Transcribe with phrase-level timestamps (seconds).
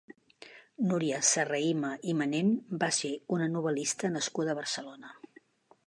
[0.91, 2.49] Núria Serrahima i Manén
[2.85, 5.15] va ser una novel·lista nascuda a Barcelona.